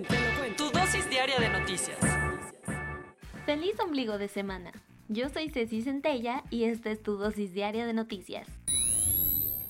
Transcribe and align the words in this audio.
Cuento, 0.00 0.14
te 0.14 0.20
lo 0.20 0.38
cuento. 0.38 0.64
Tu 0.64 0.78
dosis 0.78 1.10
diaria 1.10 1.38
de 1.38 1.48
noticias. 1.48 1.98
Feliz 3.46 3.78
ombligo 3.80 4.18
de 4.18 4.28
semana. 4.28 4.72
Yo 5.08 5.28
soy 5.28 5.50
Ceci 5.50 5.82
Centella 5.82 6.44
y 6.50 6.64
esta 6.64 6.90
es 6.90 7.02
tu 7.02 7.16
dosis 7.16 7.52
diaria 7.52 7.86
de 7.86 7.92
noticias. 7.92 8.48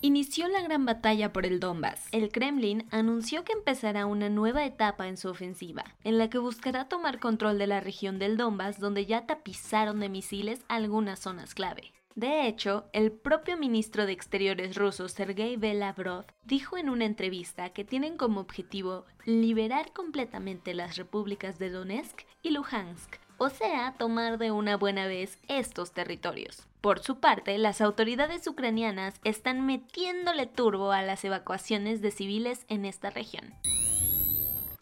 Inició 0.03 0.49
la 0.49 0.63
gran 0.63 0.87
batalla 0.87 1.33
por 1.33 1.45
el 1.45 1.61
Donbass. 1.61 2.09
El 2.13 2.31
Kremlin 2.31 2.87
anunció 2.91 3.45
que 3.45 3.53
empezará 3.53 4.07
una 4.07 4.31
nueva 4.31 4.65
etapa 4.65 5.09
en 5.09 5.19
su 5.19 5.29
ofensiva, 5.29 5.85
en 6.05 6.17
la 6.17 6.31
que 6.31 6.39
buscará 6.39 6.89
tomar 6.89 7.21
control 7.21 7.59
de 7.59 7.67
la 7.67 7.81
región 7.81 8.19
del 8.19 8.39
Donbass 8.39 8.81
donde 8.81 9.05
ya 9.05 9.27
tapizaron 9.27 10.01
de 10.01 10.09
misiles 10.09 10.65
algunas 10.69 11.19
zonas 11.19 11.55
clave. 11.55 11.93
De 12.17 12.47
hecho, 12.49 12.87
el 12.93 13.13
propio 13.13 13.57
ministro 13.57 14.05
de 14.05 14.13
Exteriores 14.13 14.75
ruso 14.75 15.09
Sergei 15.09 15.57
Belavrov 15.57 16.25
dijo 16.45 16.77
en 16.77 16.91
una 16.91 17.05
entrevista 17.05 17.71
que 17.71 17.85
tienen 17.85 18.17
como 18.17 18.41
objetivo 18.41 19.07
liberar 19.25 19.93
completamente 19.93 20.75
las 20.75 20.97
repúblicas 20.97 21.59
de 21.59 21.71
Donetsk 21.71 22.23
y 22.43 22.51
Luhansk, 22.51 23.17
o 23.39 23.49
sea, 23.49 23.95
tomar 23.97 24.39
de 24.39 24.51
una 24.51 24.77
buena 24.77 25.07
vez 25.07 25.39
estos 25.49 25.93
territorios. 25.93 26.67
Por 26.81 26.99
su 27.01 27.21
parte, 27.21 27.57
las 27.59 27.81
autoridades 27.81 28.47
ucranianas 28.47 29.15
están 29.25 29.65
metiéndole 29.65 30.47
turbo 30.47 30.93
a 30.93 31.03
las 31.03 31.25
evacuaciones 31.25 32.03
de 32.03 32.11
civiles 32.11 32.67
en 32.69 32.85
esta 32.85 33.11
región. 33.11 33.55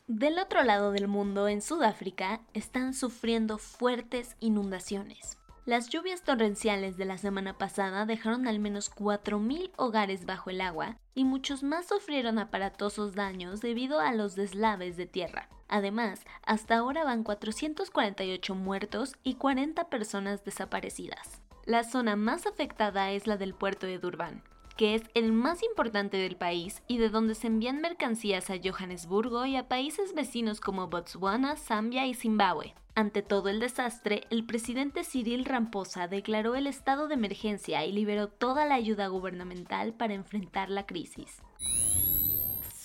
Del 0.06 0.38
otro 0.38 0.62
lado 0.62 0.90
del 0.90 1.06
mundo, 1.06 1.48
en 1.48 1.60
Sudáfrica, 1.60 2.40
están 2.54 2.94
sufriendo 2.94 3.58
fuertes 3.58 4.36
inundaciones. 4.40 5.37
Las 5.68 5.90
lluvias 5.90 6.22
torrenciales 6.22 6.96
de 6.96 7.04
la 7.04 7.18
semana 7.18 7.58
pasada 7.58 8.06
dejaron 8.06 8.48
al 8.48 8.58
menos 8.58 8.90
4.000 8.90 9.70
hogares 9.76 10.24
bajo 10.24 10.48
el 10.48 10.62
agua 10.62 10.96
y 11.14 11.24
muchos 11.24 11.62
más 11.62 11.86
sufrieron 11.86 12.38
aparatosos 12.38 13.14
daños 13.14 13.60
debido 13.60 14.00
a 14.00 14.14
los 14.14 14.34
deslaves 14.34 14.96
de 14.96 15.04
tierra. 15.04 15.50
Además, 15.68 16.24
hasta 16.42 16.78
ahora 16.78 17.04
van 17.04 17.22
448 17.22 18.54
muertos 18.54 19.16
y 19.22 19.34
40 19.34 19.90
personas 19.90 20.42
desaparecidas. 20.42 21.42
La 21.66 21.84
zona 21.84 22.16
más 22.16 22.46
afectada 22.46 23.10
es 23.10 23.26
la 23.26 23.36
del 23.36 23.52
puerto 23.52 23.86
de 23.86 23.98
Durban, 23.98 24.42
que 24.78 24.94
es 24.94 25.02
el 25.14 25.32
más 25.32 25.62
importante 25.62 26.16
del 26.16 26.36
país 26.36 26.82
y 26.86 26.96
de 26.96 27.10
donde 27.10 27.34
se 27.34 27.48
envían 27.48 27.82
mercancías 27.82 28.48
a 28.48 28.54
Johannesburgo 28.62 29.44
y 29.44 29.56
a 29.56 29.68
países 29.68 30.14
vecinos 30.14 30.60
como 30.60 30.86
Botswana, 30.86 31.56
Zambia 31.56 32.06
y 32.06 32.14
Zimbabue. 32.14 32.74
Ante 32.94 33.22
todo 33.22 33.48
el 33.48 33.60
desastre, 33.60 34.22
el 34.30 34.46
presidente 34.46 35.02
Cyril 35.04 35.44
Ramposa 35.44 36.08
declaró 36.08 36.54
el 36.54 36.66
estado 36.66 37.08
de 37.08 37.14
emergencia 37.14 37.84
y 37.84 37.92
liberó 37.92 38.28
toda 38.28 38.64
la 38.64 38.76
ayuda 38.76 39.08
gubernamental 39.08 39.92
para 39.92 40.14
enfrentar 40.14 40.70
la 40.70 40.86
crisis 40.86 41.42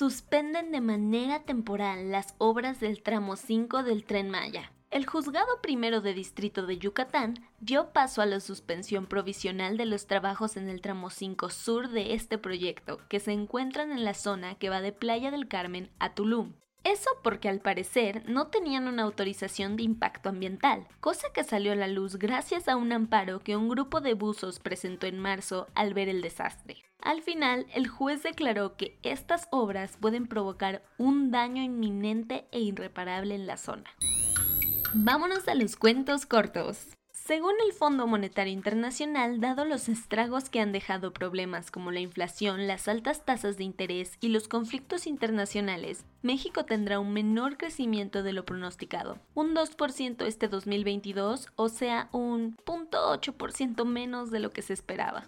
suspenden 0.03 0.73
de 0.73 0.81
manera 0.81 1.43
temporal 1.43 2.11
las 2.11 2.35
obras 2.37 2.81
del 2.81 3.01
tramo 3.01 3.37
5 3.37 3.83
del 3.83 4.03
tren 4.03 4.29
Maya. 4.29 4.72
El 4.93 5.07
juzgado 5.07 5.59
primero 5.59 6.01
de 6.01 6.13
distrito 6.13 6.67
de 6.67 6.77
Yucatán 6.77 7.33
dio 7.59 7.89
paso 7.93 8.21
a 8.21 8.27
la 8.27 8.39
suspensión 8.39 9.07
provisional 9.07 9.75
de 9.75 9.87
los 9.87 10.05
trabajos 10.05 10.55
en 10.55 10.69
el 10.69 10.81
tramo 10.81 11.09
5 11.09 11.49
sur 11.49 11.89
de 11.89 12.13
este 12.13 12.37
proyecto, 12.37 12.99
que 13.09 13.19
se 13.19 13.31
encuentran 13.31 13.91
en 13.91 14.05
la 14.05 14.13
zona 14.13 14.53
que 14.53 14.69
va 14.69 14.81
de 14.81 14.91
Playa 14.91 15.31
del 15.31 15.47
Carmen 15.47 15.89
a 15.97 16.13
Tulum. 16.13 16.53
Eso 16.83 17.09
porque 17.23 17.49
al 17.49 17.59
parecer 17.59 18.23
no 18.29 18.49
tenían 18.49 18.87
una 18.87 19.01
autorización 19.01 19.77
de 19.77 19.81
impacto 19.81 20.29
ambiental, 20.29 20.85
cosa 20.99 21.25
que 21.33 21.43
salió 21.43 21.71
a 21.71 21.75
la 21.75 21.87
luz 21.87 22.17
gracias 22.17 22.67
a 22.67 22.75
un 22.75 22.91
amparo 22.91 23.39
que 23.39 23.57
un 23.57 23.69
grupo 23.69 23.99
de 23.99 24.13
buzos 24.13 24.59
presentó 24.59 25.07
en 25.07 25.17
marzo 25.17 25.65
al 25.73 25.95
ver 25.95 26.07
el 26.07 26.21
desastre. 26.21 26.83
Al 27.01 27.23
final, 27.23 27.65
el 27.73 27.87
juez 27.87 28.21
declaró 28.21 28.77
que 28.77 28.99
estas 29.01 29.47
obras 29.49 29.97
pueden 29.99 30.27
provocar 30.27 30.83
un 30.99 31.31
daño 31.31 31.63
inminente 31.63 32.45
e 32.51 32.59
irreparable 32.59 33.33
en 33.33 33.47
la 33.47 33.57
zona. 33.57 33.89
Vámonos 34.95 35.47
a 35.47 35.55
los 35.55 35.75
cuentos 35.75 36.27
cortos. 36.27 36.89
Según 37.13 37.53
el 37.65 37.73
Fondo 37.73 38.05
Monetario 38.05 38.53
Internacional, 38.53 39.39
dado 39.39 39.65
los 39.65 39.89
estragos 39.89 40.51
que 40.51 40.59
han 40.59 40.71
dejado 40.71 41.13
problemas 41.13 41.71
como 41.71 41.89
la 41.89 41.99
inflación, 41.99 42.67
las 42.67 42.87
altas 42.87 43.25
tasas 43.25 43.57
de 43.57 43.63
interés 43.63 44.17
y 44.21 44.27
los 44.27 44.47
conflictos 44.47 45.07
internacionales, 45.07 46.05
México 46.21 46.65
tendrá 46.65 46.99
un 46.99 47.11
menor 47.11 47.57
crecimiento 47.57 48.21
de 48.21 48.33
lo 48.33 48.45
pronosticado, 48.45 49.17
un 49.33 49.55
2% 49.55 50.25
este 50.25 50.47
2022, 50.47 51.47
o 51.55 51.69
sea, 51.69 52.09
un 52.11 52.55
0.8% 52.57 53.85
menos 53.85 54.29
de 54.29 54.39
lo 54.41 54.51
que 54.51 54.61
se 54.61 54.73
esperaba. 54.73 55.25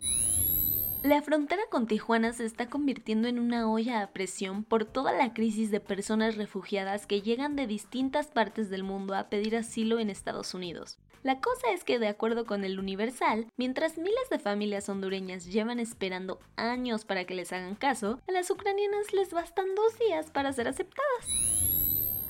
La 1.06 1.22
frontera 1.22 1.62
con 1.70 1.86
Tijuana 1.86 2.34
se 2.34 2.46
está 2.46 2.68
convirtiendo 2.68 3.28
en 3.28 3.38
una 3.38 3.70
olla 3.70 4.02
a 4.02 4.08
presión 4.08 4.64
por 4.64 4.86
toda 4.86 5.14
la 5.14 5.36
crisis 5.36 5.70
de 5.70 5.80
personas 5.80 6.36
refugiadas 6.36 7.06
que 7.06 7.22
llegan 7.22 7.56
de 7.56 7.68
distintas 7.68 8.26
partes 8.26 8.72
del 8.72 8.82
mundo 8.82 9.14
a 9.14 9.30
pedir 9.30 9.56
asilo 9.56 10.00
en 10.00 10.10
Estados 10.10 10.56
Unidos. 10.56 10.98
La 11.22 11.40
cosa 11.42 11.72
es 11.72 11.84
que, 11.84 12.00
de 12.00 12.08
acuerdo 12.08 12.48
con 12.48 12.64
el 12.64 12.80
Universal, 12.80 13.46
mientras 13.56 14.00
miles 14.00 14.30
de 14.32 14.40
familias 14.40 14.90
hondureñas 14.90 15.46
llevan 15.46 15.80
esperando 15.80 16.40
años 16.56 17.06
para 17.06 17.26
que 17.26 17.36
les 17.36 17.54
hagan 17.54 17.76
caso, 17.76 18.20
a 18.28 18.32
las 18.32 18.50
ucranianas 18.50 19.14
les 19.14 19.30
bastan 19.30 19.76
dos 19.76 20.00
días 20.00 20.32
para 20.32 20.54
ser 20.54 20.68
aceptadas. 20.68 21.28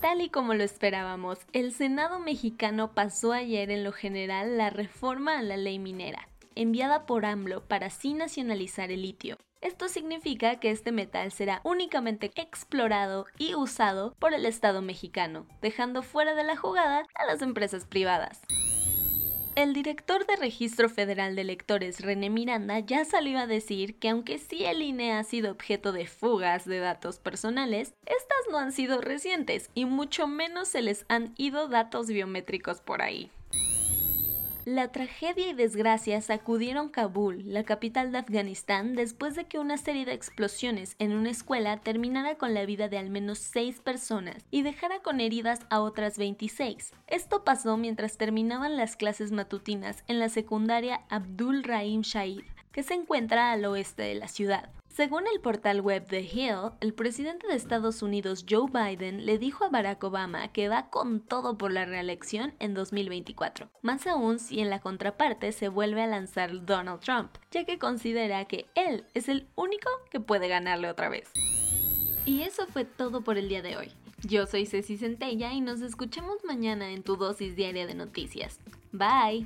Tal 0.02 0.20
y 0.20 0.30
como 0.30 0.54
lo 0.54 0.66
esperábamos, 0.66 1.40
el 1.54 1.72
Senado 1.72 2.20
mexicano 2.20 2.92
pasó 2.94 3.32
ayer 3.32 3.72
en 3.72 3.86
lo 3.86 3.94
general 3.94 4.58
la 4.58 4.70
reforma 4.70 5.40
a 5.40 5.44
la 5.44 5.56
ley 5.56 5.80
minera 5.80 6.28
enviada 6.56 7.06
por 7.06 7.26
AMLO 7.26 7.68
para 7.68 7.88
así 7.88 8.14
nacionalizar 8.14 8.92
el 8.92 9.04
litio. 9.04 9.38
Esto 9.62 9.88
significa 9.90 10.60
que 10.60 10.70
este 10.70 10.92
metal 10.92 11.32
será 11.32 11.62
únicamente 11.64 12.32
explorado 12.36 13.26
y 13.38 13.56
usado 13.56 14.14
por 14.20 14.34
el 14.34 14.46
Estado 14.46 14.82
mexicano, 14.82 15.48
dejando 15.62 16.04
fuera 16.04 16.36
de 16.36 16.44
la 16.44 16.56
jugada 16.56 17.04
a 17.16 17.26
las 17.26 17.42
empresas 17.42 17.86
privadas. 17.86 18.42
El 19.56 19.74
director 19.74 20.28
de 20.28 20.36
Registro 20.36 20.90
Federal 20.90 21.36
de 21.36 21.42
Electores, 21.42 22.02
René 22.02 22.30
Miranda, 22.30 22.80
ya 22.80 23.06
salió 23.06 23.40
a 23.40 23.48
decir 23.48 23.98
que 23.98 24.10
aunque 24.10 24.38
sí 24.38 24.66
el 24.66 24.82
INE 24.82 25.14
ha 25.14 25.24
sido 25.24 25.50
objeto 25.50 25.94
de 25.94 26.08
fugas 26.08 26.66
de 26.66 26.80
datos 26.80 27.20
personales, 27.20 27.94
estas 28.06 28.52
no 28.52 28.58
han 28.58 28.74
sido 28.74 29.00
recientes 29.00 29.70
y 29.74 29.86
mucho 29.86 30.28
menos 30.28 30.68
se 30.68 30.82
les 30.82 31.06
han 31.08 31.34
ido 31.38 31.70
datos 31.70 32.08
biométricos 32.08 32.82
por 32.82 33.02
ahí. 33.02 33.32
La 34.66 34.92
tragedia 34.92 35.52
y 35.52 35.54
desgracia 35.54 36.20
sacudieron 36.22 36.90
Kabul, 36.90 37.44
la 37.46 37.64
capital 37.64 38.12
de 38.12 38.18
Afganistán, 38.18 38.96
después 38.96 39.36
de 39.36 39.46
que 39.46 39.60
una 39.60 39.78
serie 39.78 40.06
de 40.06 40.14
explosiones 40.14 40.96
en 40.98 41.14
una 41.14 41.30
escuela 41.30 41.78
terminara 41.82 42.40
con 42.40 42.56
la 42.56 42.66
vida 42.66 42.90
de 42.90 42.98
al 42.98 43.12
menos 43.12 43.38
seis 43.38 43.80
personas 43.80 44.44
y 44.50 44.64
dejara 44.64 45.04
con 45.04 45.20
heridas 45.20 45.60
a 45.70 45.82
otras 45.82 46.18
26. 46.18 46.94
Esto 47.06 47.44
pasó 47.44 47.78
mientras 47.78 48.18
terminaban 48.18 48.76
las 48.76 48.96
clases 48.96 49.32
matutinas 49.32 50.04
en 50.08 50.18
la 50.18 50.30
secundaria 50.30 51.02
Abdul 51.10 51.64
Rahim 51.64 52.02
Shahid, 52.02 52.42
que 52.72 52.82
se 52.82 52.96
encuentra 52.96 53.52
al 53.52 53.66
oeste 53.66 54.02
de 54.02 54.16
la 54.16 54.28
ciudad. 54.28 54.72
Según 54.96 55.24
el 55.28 55.42
portal 55.42 55.82
web 55.82 56.06
The 56.08 56.22
Hill, 56.22 56.72
el 56.80 56.94
presidente 56.94 57.46
de 57.48 57.56
Estados 57.56 58.02
Unidos 58.02 58.46
Joe 58.50 58.72
Biden 58.72 59.26
le 59.26 59.38
dijo 59.38 59.66
a 59.66 59.70
Barack 59.70 60.02
Obama 60.06 60.48
que 60.54 60.70
va 60.70 60.90
con 60.90 61.20
todo 61.20 61.58
por 61.58 61.74
la 61.74 61.84
reelección 61.84 62.54
en 62.60 62.74
2024, 62.74 63.70
más 63.82 64.08
aún 64.08 64.40
si 64.40 64.62
en 64.62 64.70
la 64.70 64.80
contraparte 64.80 65.52
se 65.52 65.68
vuelve 65.68 66.02
a 66.02 66.08
lanzar 66.08 66.66
Donald 66.66 67.02
Trump, 67.02 67.32
ya 67.52 67.66
que 67.66 67.78
considera 67.78 68.46
que 68.46 68.68
él 68.74 69.04
es 69.14 69.28
el 69.28 69.50
único 69.56 69.90
que 70.12 70.22
puede 70.22 70.48
ganarle 70.48 70.90
otra 70.90 71.10
vez. 71.10 71.30
Y 72.26 72.44
eso 72.44 72.66
fue 72.66 72.86
todo 72.86 73.22
por 73.22 73.38
el 73.38 73.50
día 73.50 73.62
de 73.62 73.76
hoy. 73.76 73.92
Yo 74.24 74.48
soy 74.48 74.66
Ceci 74.66 74.96
Centella 74.96 75.52
y 75.52 75.60
nos 75.60 75.82
escuchamos 75.82 76.38
mañana 76.46 76.92
en 76.92 77.04
tu 77.04 77.18
dosis 77.18 77.58
diaria 77.58 77.86
de 77.86 77.96
noticias. 77.96 78.62
Bye. 78.94 79.46